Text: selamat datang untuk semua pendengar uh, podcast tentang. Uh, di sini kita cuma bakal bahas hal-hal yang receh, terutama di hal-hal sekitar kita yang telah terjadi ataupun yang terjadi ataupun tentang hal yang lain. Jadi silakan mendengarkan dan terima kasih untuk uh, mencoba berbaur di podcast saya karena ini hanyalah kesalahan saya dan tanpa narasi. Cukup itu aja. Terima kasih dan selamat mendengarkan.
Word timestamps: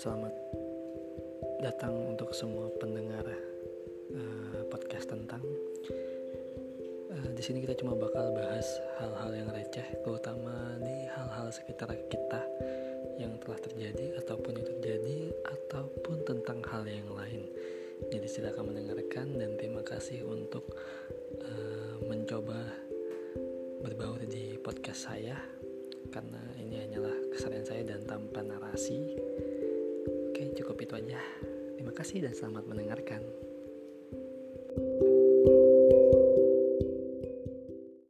selamat 0.00 0.32
datang 1.60 1.92
untuk 1.92 2.32
semua 2.32 2.72
pendengar 2.80 3.20
uh, 4.16 4.64
podcast 4.72 5.12
tentang. 5.12 5.44
Uh, 7.12 7.28
di 7.36 7.42
sini 7.44 7.60
kita 7.60 7.76
cuma 7.76 7.92
bakal 7.92 8.32
bahas 8.32 8.64
hal-hal 8.96 9.28
yang 9.36 9.52
receh, 9.52 9.84
terutama 10.00 10.80
di 10.80 11.04
hal-hal 11.04 11.52
sekitar 11.52 11.92
kita 12.08 12.40
yang 13.20 13.36
telah 13.44 13.60
terjadi 13.60 14.16
ataupun 14.24 14.56
yang 14.56 14.68
terjadi 14.72 15.36
ataupun 15.44 16.24
tentang 16.24 16.64
hal 16.72 16.88
yang 16.88 17.04
lain. 17.12 17.44
Jadi 18.08 18.24
silakan 18.24 18.72
mendengarkan 18.72 19.36
dan 19.36 19.52
terima 19.60 19.84
kasih 19.84 20.24
untuk 20.24 20.64
uh, 21.44 22.00
mencoba 22.08 22.56
berbaur 23.84 24.24
di 24.24 24.56
podcast 24.64 25.12
saya 25.12 25.36
karena 26.08 26.40
ini 26.56 26.88
hanyalah 26.88 27.36
kesalahan 27.36 27.68
saya 27.68 27.82
dan 27.84 28.00
tanpa 28.08 28.40
narasi. 28.40 29.19
Cukup 30.60 30.76
itu 30.84 30.92
aja. 30.92 31.16
Terima 31.80 31.88
kasih 31.96 32.28
dan 32.28 32.36
selamat 32.36 32.68
mendengarkan. 32.68 33.49